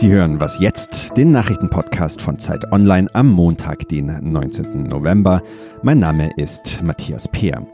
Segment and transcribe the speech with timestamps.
[0.00, 4.84] Sie hören Was jetzt, den Nachrichtenpodcast von Zeit Online am Montag, den 19.
[4.84, 5.42] November.
[5.82, 7.66] Mein Name ist Matthias Peer.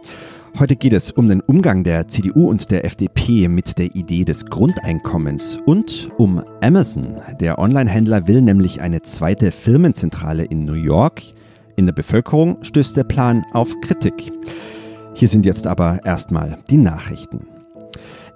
[0.58, 4.44] Heute geht es um den Umgang der CDU und der FDP mit der Idee des
[4.46, 7.20] Grundeinkommens und um Amazon.
[7.38, 11.22] Der Online-Händler will nämlich eine zweite Firmenzentrale in New York.
[11.76, 14.32] In der Bevölkerung stößt der Plan auf Kritik.
[15.14, 17.55] Hier sind jetzt aber erstmal die Nachrichten.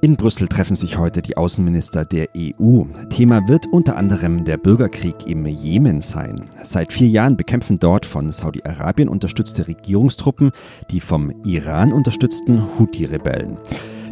[0.03, 2.85] In Brüssel treffen sich heute die Außenminister der EU.
[3.11, 6.49] Thema wird unter anderem der Bürgerkrieg im Jemen sein.
[6.65, 10.53] Seit vier Jahren bekämpfen dort von Saudi-Arabien unterstützte Regierungstruppen
[10.91, 13.59] die vom Iran unterstützten Houthi-Rebellen.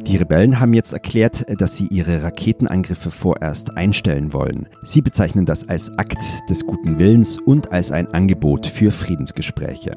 [0.06, 4.68] Die Rebellen haben jetzt erklärt, dass sie ihre Raketenangriffe vorerst einstellen wollen.
[4.82, 9.92] Sie bezeichnen das als Akt des guten Willens und als ein Angebot für Friedensgespräche.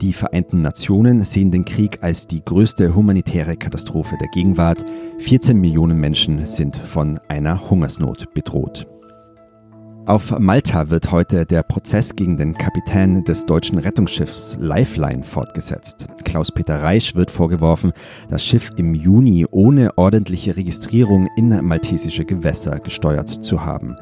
[0.00, 4.84] Die Vereinten Nationen sehen den Krieg als die größte humanitäre Katastrophe der Gegenwart.
[5.18, 8.86] 14 Millionen Menschen sind von einer Hungersnot bedroht.
[10.08, 16.06] Auf Malta wird heute der Prozess gegen den Kapitän des deutschen Rettungsschiffs Lifeline fortgesetzt.
[16.24, 17.92] Klaus-Peter Reisch wird vorgeworfen,
[18.30, 23.96] das Schiff im Juni ohne ordentliche Registrierung in maltesische Gewässer gesteuert zu haben.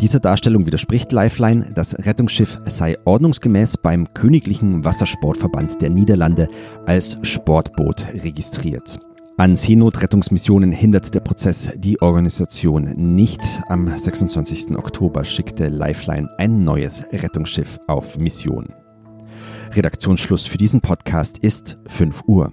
[0.00, 6.48] Dieser Darstellung widerspricht Lifeline, das Rettungsschiff sei ordnungsgemäß beim Königlichen Wassersportverband der Niederlande
[6.86, 8.98] als Sportboot registriert.
[9.36, 13.40] An Seenotrettungsmissionen hindert der Prozess die Organisation nicht.
[13.68, 14.76] Am 26.
[14.76, 18.72] Oktober schickte Lifeline ein neues Rettungsschiff auf Mission.
[19.72, 22.52] Redaktionsschluss für diesen Podcast ist 5 Uhr.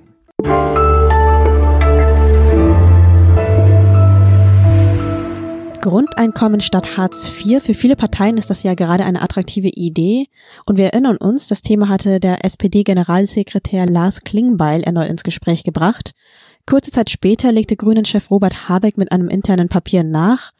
[5.81, 7.63] Grundeinkommen statt Hartz IV.
[7.63, 10.27] Für viele Parteien ist das ja gerade eine attraktive Idee.
[10.65, 16.15] Und wir erinnern uns, das Thema hatte der SPD-Generalsekretär Lars Klingbeil erneut ins Gespräch gebracht.
[16.65, 20.51] Kurze Zeit später legte Grünen-Chef Robert Habeck mit einem internen Papier nach.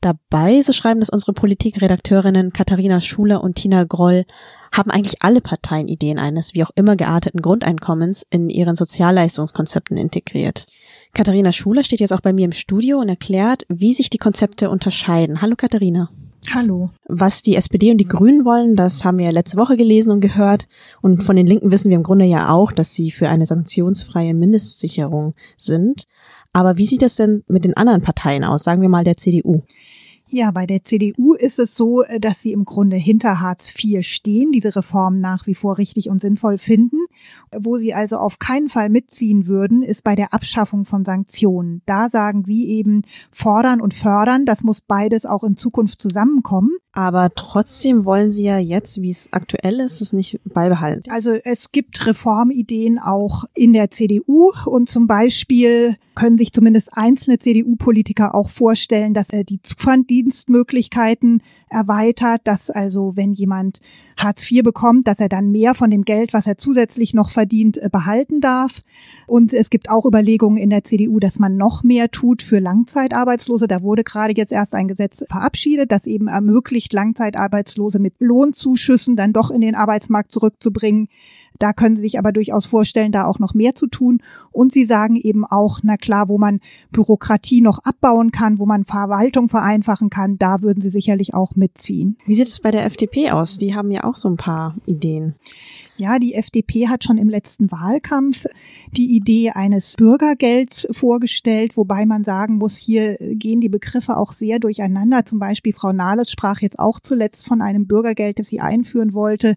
[0.00, 4.24] Dabei, so schreiben das unsere Politikredakteurinnen Katharina Schuler und Tina Groll,
[4.72, 10.66] haben eigentlich alle Parteien Ideen eines wie auch immer gearteten Grundeinkommens in ihren Sozialleistungskonzepten integriert.
[11.12, 14.70] Katharina Schuler steht jetzt auch bei mir im Studio und erklärt, wie sich die Konzepte
[14.70, 15.42] unterscheiden.
[15.42, 16.10] Hallo Katharina.
[16.48, 16.90] Hallo.
[17.06, 20.66] Was die SPD und die Grünen wollen, das haben wir letzte Woche gelesen und gehört.
[21.02, 24.34] Und von den Linken wissen wir im Grunde ja auch, dass sie für eine sanktionsfreie
[24.34, 26.04] Mindestsicherung sind.
[26.52, 28.64] Aber wie sieht es denn mit den anderen Parteien aus?
[28.64, 29.62] Sagen wir mal der CDU.
[30.28, 34.52] Ja, bei der CDU ist es so, dass sie im Grunde hinter Hartz IV stehen,
[34.52, 36.99] diese Reform nach wie vor richtig und sinnvoll finden.
[37.56, 41.82] Wo sie also auf keinen Fall mitziehen würden, ist bei der Abschaffung von Sanktionen.
[41.86, 46.70] Da sagen sie eben fordern und fördern, das muss beides auch in Zukunft zusammenkommen.
[46.92, 51.10] Aber trotzdem wollen sie ja jetzt, wie es aktuell ist, es nicht beibehalten.
[51.10, 57.38] Also es gibt Reformideen auch in der CDU und zum Beispiel können sich zumindest einzelne
[57.38, 63.80] CDU-Politiker auch vorstellen, dass er die Zufalldienstmöglichkeiten erweitert, dass also wenn jemand
[64.16, 67.78] Hartz IV bekommt, dass er dann mehr von dem Geld, was er zusätzlich noch verdient,
[67.78, 68.82] äh, behalten darf.
[69.26, 73.66] Und es gibt auch Überlegungen in der CDU, dass man noch mehr tut für Langzeitarbeitslose.
[73.66, 79.32] Da wurde gerade jetzt erst ein Gesetz verabschiedet, das eben ermöglicht, Langzeitarbeitslose mit Lohnzuschüssen dann
[79.32, 81.08] doch in den Arbeitsmarkt zurückzubringen.
[81.60, 84.20] Da können Sie sich aber durchaus vorstellen, da auch noch mehr zu tun.
[84.50, 86.60] Und Sie sagen eben auch, na klar, wo man
[86.90, 92.16] Bürokratie noch abbauen kann, wo man Verwaltung vereinfachen kann, da würden Sie sicherlich auch mitziehen.
[92.26, 93.58] Wie sieht es bei der FDP aus?
[93.58, 95.34] Die haben ja auch so ein paar Ideen.
[95.96, 98.46] Ja, die FDP hat schon im letzten Wahlkampf
[98.96, 104.58] die Idee eines Bürgergelds vorgestellt, wobei man sagen muss, hier gehen die Begriffe auch sehr
[104.58, 105.26] durcheinander.
[105.26, 109.56] Zum Beispiel Frau Nahles sprach jetzt auch zuletzt von einem Bürgergeld, das sie einführen wollte.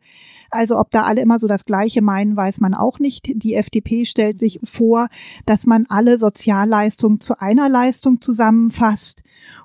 [0.51, 3.31] Also ob da alle immer so das Gleiche meinen, weiß man auch nicht.
[3.33, 5.07] Die FDP stellt sich vor,
[5.45, 9.22] dass man alle Sozialleistungen zu einer Leistung zusammenfasst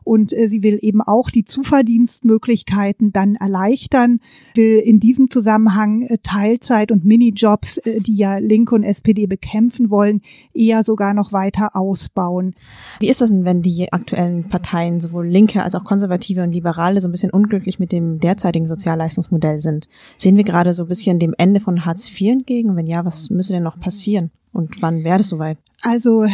[0.09, 4.21] und äh, sie will eben auch die Zuverdienstmöglichkeiten dann erleichtern,
[4.55, 9.91] will in diesem Zusammenhang äh, Teilzeit- und Minijobs, äh, die ja Linke und SPD bekämpfen
[9.91, 10.23] wollen,
[10.55, 12.55] eher sogar noch weiter ausbauen.
[13.01, 17.03] Wie ist das denn, wenn die aktuellen Parteien, sowohl Linke als auch Konservative und Liberale,
[17.03, 19.89] so ein bisschen unglücklich mit dem derzeitigen Sozialleistungsmodell sind?
[20.16, 22.77] Sehen wir gerade so ein bisschen dem Ende von Hartz IV entgegen?
[22.77, 24.31] Wenn ja, was müsste denn noch passieren?
[24.59, 25.57] Und wann wäre das soweit?
[25.83, 26.27] Also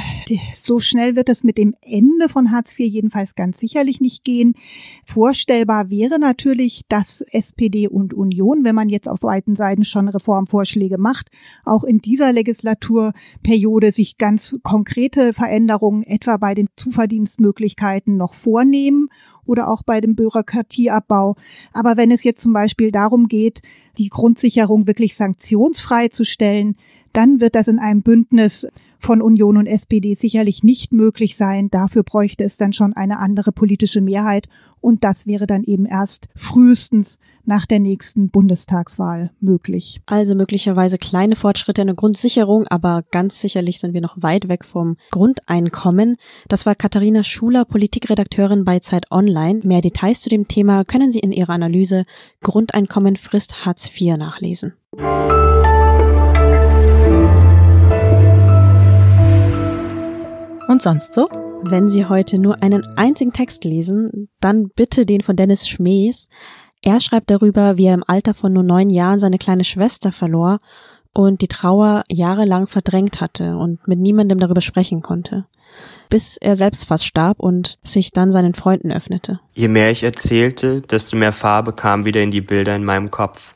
[0.55, 4.55] so schnell wird es mit dem Ende von Hartz IV jedenfalls ganz sicherlich nicht gehen.
[5.05, 10.97] Vorstellbar wäre natürlich, dass SPD und Union, wenn man jetzt auf beiden Seiten schon Reformvorschläge
[10.97, 11.31] macht,
[11.67, 19.09] auch in dieser Legislaturperiode sich ganz konkrete Veränderungen etwa bei den Zuverdienstmöglichkeiten noch vornehmen
[19.45, 21.37] oder auch bei dem Bürokratieabbau.
[21.75, 23.61] Aber wenn es jetzt zum Beispiel darum geht,
[23.99, 26.77] die Grundsicherung wirklich sanktionsfrei zu stellen,
[27.15, 28.67] dann wird das in einem Bündnis
[28.99, 31.69] von Union und SPD sicherlich nicht möglich sein.
[31.71, 34.49] Dafür bräuchte es dann schon eine andere politische Mehrheit.
[34.81, 40.01] Und das wäre dann eben erst frühestens nach der nächsten Bundestagswahl möglich.
[40.07, 44.65] Also möglicherweise kleine Fortschritte in der Grundsicherung, aber ganz sicherlich sind wir noch weit weg
[44.65, 46.17] vom Grundeinkommen.
[46.49, 49.61] Das war Katharina Schuler, Politikredakteurin bei Zeit Online.
[49.65, 52.05] Mehr Details zu dem Thema können Sie in ihrer Analyse
[52.43, 54.75] Grundeinkommen frisst Hartz IV nachlesen.
[60.67, 61.29] Und sonst so?
[61.69, 66.29] Wenn Sie heute nur einen einzigen Text lesen, dann bitte den von Dennis Schmees.
[66.83, 70.61] Er schreibt darüber, wie er im Alter von nur neun Jahren seine kleine Schwester verlor
[71.13, 75.47] und die Trauer jahrelang verdrängt hatte und mit niemandem darüber sprechen konnte.
[76.09, 79.41] Bis er selbst fast starb und sich dann seinen Freunden öffnete.
[79.53, 83.55] Je mehr ich erzählte, desto mehr Farbe kam wieder in die Bilder in meinem Kopf.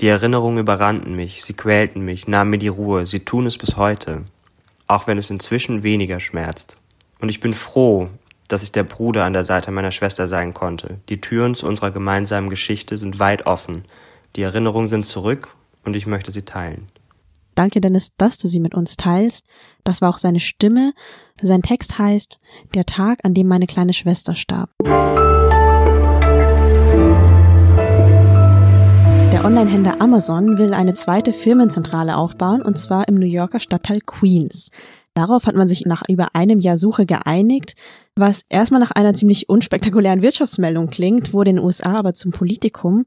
[0.00, 3.76] Die Erinnerungen überrannten mich, sie quälten mich, nahmen mir die Ruhe, sie tun es bis
[3.76, 4.24] heute,
[4.90, 6.76] auch wenn es inzwischen weniger schmerzt.
[7.20, 8.08] Und ich bin froh,
[8.48, 10.98] dass ich der Bruder an der Seite meiner Schwester sein konnte.
[11.08, 13.84] Die Türen zu unserer gemeinsamen Geschichte sind weit offen.
[14.34, 16.88] Die Erinnerungen sind zurück und ich möchte sie teilen.
[17.54, 19.44] Danke, Dennis, dass du sie mit uns teilst.
[19.84, 20.92] Das war auch seine Stimme.
[21.40, 22.40] Sein Text heißt
[22.74, 24.70] Der Tag, an dem meine kleine Schwester starb.
[29.40, 34.68] Der Online-Händler Amazon will eine zweite Firmenzentrale aufbauen, und zwar im New Yorker Stadtteil Queens.
[35.14, 37.72] Darauf hat man sich nach über einem Jahr Suche geeinigt,
[38.14, 43.06] was erstmal nach einer ziemlich unspektakulären Wirtschaftsmeldung klingt, wurde in den USA aber zum Politikum.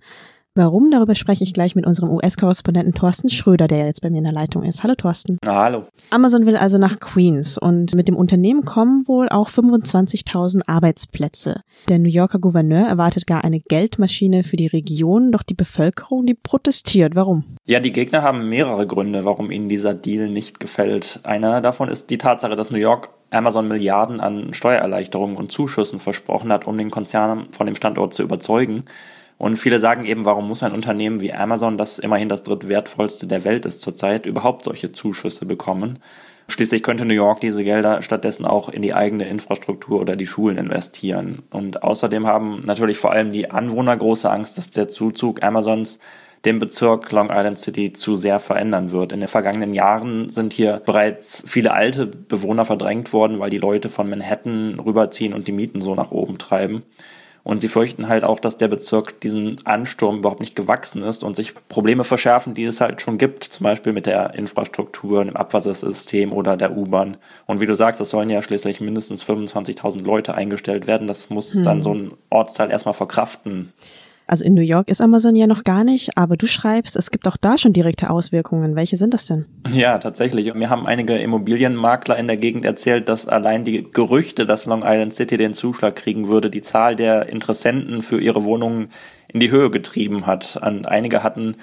[0.56, 0.92] Warum?
[0.92, 4.34] Darüber spreche ich gleich mit unserem US-Korrespondenten Thorsten Schröder, der jetzt bei mir in der
[4.34, 4.84] Leitung ist.
[4.84, 5.40] Hallo Thorsten.
[5.44, 5.88] Na, hallo.
[6.12, 11.62] Amazon will also nach Queens und mit dem Unternehmen kommen wohl auch 25.000 Arbeitsplätze.
[11.90, 16.36] Der New Yorker Gouverneur erwartet gar eine Geldmaschine für die Region, doch die Bevölkerung, die
[16.36, 17.16] protestiert.
[17.16, 17.58] Warum?
[17.66, 21.20] Ja, die Gegner haben mehrere Gründe, warum ihnen dieser Deal nicht gefällt.
[21.24, 26.54] Einer davon ist die Tatsache, dass New York Amazon Milliarden an Steuererleichterungen und Zuschüssen versprochen
[26.54, 28.84] hat, um den Konzern von dem Standort zu überzeugen.
[29.44, 33.44] Und viele sagen eben, warum muss ein Unternehmen wie Amazon, das immerhin das drittwertvollste der
[33.44, 36.00] Welt ist zurzeit, überhaupt solche Zuschüsse bekommen?
[36.48, 40.56] Schließlich könnte New York diese Gelder stattdessen auch in die eigene Infrastruktur oder die Schulen
[40.56, 41.44] investieren.
[41.50, 46.00] Und außerdem haben natürlich vor allem die Anwohner große Angst, dass der Zuzug Amazons
[46.46, 49.12] den Bezirk Long Island City zu sehr verändern wird.
[49.12, 53.90] In den vergangenen Jahren sind hier bereits viele alte Bewohner verdrängt worden, weil die Leute
[53.90, 56.84] von Manhattan rüberziehen und die Mieten so nach oben treiben.
[57.44, 61.36] Und sie fürchten halt auch, dass der Bezirk diesem Ansturm überhaupt nicht gewachsen ist und
[61.36, 66.32] sich Probleme verschärfen, die es halt schon gibt, zum Beispiel mit der Infrastruktur, dem Abwassersystem
[66.32, 67.18] oder der U-Bahn.
[67.46, 71.08] Und wie du sagst, es sollen ja schließlich mindestens 25.000 Leute eingestellt werden.
[71.08, 71.64] Das muss hm.
[71.64, 73.74] dann so ein Ortsteil erstmal verkraften.
[74.26, 77.28] Also in New York ist Amazon ja noch gar nicht, aber du schreibst, es gibt
[77.28, 78.76] auch da schon direkte Auswirkungen.
[78.76, 79.46] Welche sind das denn?
[79.74, 80.54] Ja, tatsächlich.
[80.54, 85.14] Mir haben einige Immobilienmakler in der Gegend erzählt, dass allein die Gerüchte, dass Long Island
[85.14, 88.90] City den Zuschlag kriegen würde, die Zahl der Interessenten für ihre Wohnungen
[89.28, 90.58] in die Höhe getrieben hat.
[90.62, 91.56] Und einige hatten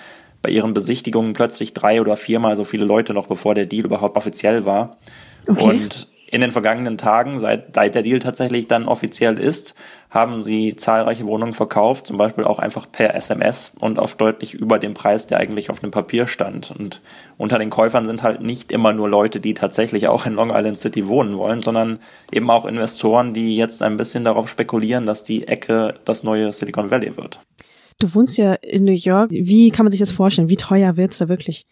[0.42, 4.16] bei ihren Besichtigungen plötzlich drei oder viermal so viele Leute noch, bevor der Deal überhaupt
[4.16, 4.98] offiziell war.
[5.46, 5.64] Okay.
[5.64, 9.74] Und in den vergangenen Tagen, seit, seit der Deal tatsächlich dann offiziell ist,
[10.10, 14.78] haben sie zahlreiche Wohnungen verkauft, zum Beispiel auch einfach per SMS und auf deutlich über
[14.78, 16.70] dem Preis, der eigentlich auf dem Papier stand.
[16.70, 17.00] Und
[17.36, 20.78] unter den Käufern sind halt nicht immer nur Leute, die tatsächlich auch in Long Island
[20.78, 21.98] City wohnen wollen, sondern
[22.30, 26.90] eben auch Investoren, die jetzt ein bisschen darauf spekulieren, dass die Ecke das neue Silicon
[26.90, 27.40] Valley wird.
[28.00, 29.30] Du wohnst ja in New York.
[29.30, 30.48] Wie kann man sich das vorstellen?
[30.48, 31.66] Wie teuer wird's da wirklich?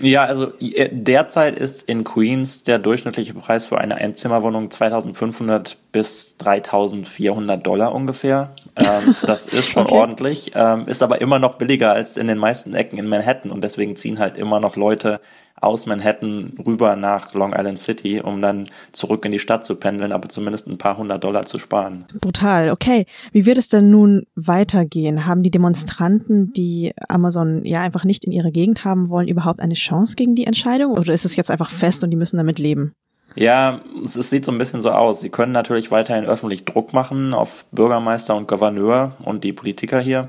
[0.00, 6.36] Ja, also äh, derzeit ist in Queens der durchschnittliche Preis für eine Einzimmerwohnung 2500 bis
[6.38, 8.54] 3400 Dollar ungefähr.
[8.76, 9.94] Ähm, das ist schon okay.
[9.94, 13.62] ordentlich, ähm, ist aber immer noch billiger als in den meisten Ecken in Manhattan und
[13.62, 15.20] deswegen ziehen halt immer noch Leute
[15.62, 20.12] aus Manhattan rüber nach Long Island City, um dann zurück in die Stadt zu pendeln,
[20.12, 22.04] aber zumindest ein paar hundert Dollar zu sparen.
[22.20, 23.06] Brutal, okay.
[23.32, 25.26] Wie wird es denn nun weitergehen?
[25.26, 29.74] Haben die Demonstranten, die Amazon ja einfach nicht in ihrer Gegend haben wollen, überhaupt eine
[29.74, 30.92] Chance gegen die Entscheidung?
[30.92, 32.92] Oder ist es jetzt einfach fest und die müssen damit leben?
[33.34, 35.20] Ja, es, es, sieht so ein bisschen so aus.
[35.20, 40.28] Sie können natürlich weiterhin öffentlich Druck machen auf Bürgermeister und Gouverneur und die Politiker hier.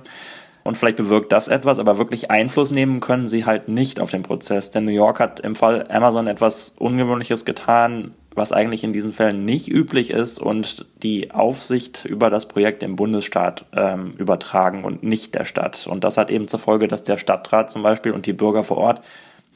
[0.64, 4.24] Und vielleicht bewirkt das etwas, aber wirklich Einfluss nehmen können sie halt nicht auf den
[4.24, 4.72] Prozess.
[4.72, 9.46] Denn New York hat im Fall Amazon etwas Ungewöhnliches getan, was eigentlich in diesen Fällen
[9.46, 15.36] nicht üblich ist und die Aufsicht über das Projekt im Bundesstaat ähm, übertragen und nicht
[15.36, 15.86] der Stadt.
[15.86, 18.78] Und das hat eben zur Folge, dass der Stadtrat zum Beispiel und die Bürger vor
[18.78, 19.02] Ort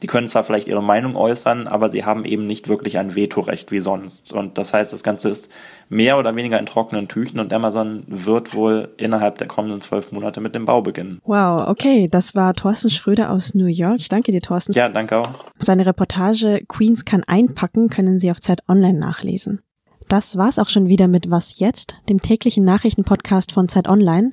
[0.02, 3.72] Die können zwar vielleicht ihre Meinung äußern, aber sie haben eben nicht wirklich ein Vetorecht
[3.72, 4.32] wie sonst.
[4.32, 5.50] Und das heißt, das Ganze ist
[5.88, 10.40] mehr oder weniger in trockenen Tüchen und Amazon wird wohl innerhalb der kommenden zwölf Monate
[10.40, 11.20] mit dem Bau beginnen.
[11.24, 13.96] Wow, okay, das war Thorsten Schröder aus New York.
[13.98, 14.72] Ich danke dir, Thorsten.
[14.72, 15.30] Ja, danke auch.
[15.58, 19.62] Seine Reportage Queens kann einpacken können Sie auf Zeit Online nachlesen.
[20.08, 24.30] Das war's auch schon wieder mit Was jetzt, dem täglichen Nachrichtenpodcast von Zeit Online.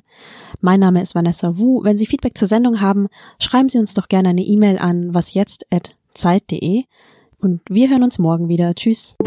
[0.62, 1.84] Mein Name ist Vanessa Wu.
[1.84, 6.84] Wenn Sie Feedback zur Sendung haben, schreiben Sie uns doch gerne eine E-Mail an wasjetzt@zeit.de
[7.40, 8.74] und wir hören uns morgen wieder.
[8.74, 9.16] Tschüss.
[9.18, 9.26] Wo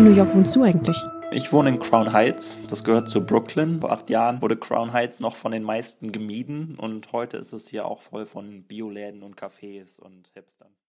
[0.00, 0.96] New York wohnst du eigentlich?
[1.30, 3.82] Ich wohne in Crown Heights, das gehört zu Brooklyn.
[3.82, 7.68] Vor acht Jahren wurde Crown Heights noch von den meisten gemieden und heute ist es
[7.68, 10.76] hier auch voll von Bioläden und Cafés und Hipstern.